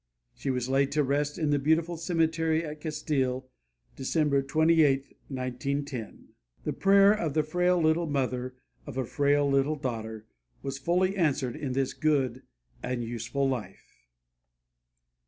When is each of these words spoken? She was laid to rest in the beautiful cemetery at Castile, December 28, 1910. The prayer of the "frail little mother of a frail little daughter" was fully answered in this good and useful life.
She 0.33 0.49
was 0.49 0.67
laid 0.67 0.91
to 0.93 1.03
rest 1.03 1.37
in 1.37 1.51
the 1.51 1.59
beautiful 1.59 1.95
cemetery 1.95 2.65
at 2.65 2.81
Castile, 2.81 3.47
December 3.95 4.41
28, 4.41 5.15
1910. 5.27 6.29
The 6.63 6.73
prayer 6.73 7.13
of 7.13 7.35
the 7.35 7.43
"frail 7.43 7.79
little 7.79 8.07
mother 8.07 8.55
of 8.87 8.97
a 8.97 9.05
frail 9.05 9.47
little 9.47 9.75
daughter" 9.75 10.25
was 10.63 10.79
fully 10.79 11.15
answered 11.15 11.55
in 11.55 11.73
this 11.73 11.93
good 11.93 12.41
and 12.81 13.03
useful 13.03 13.47
life. 13.47 14.07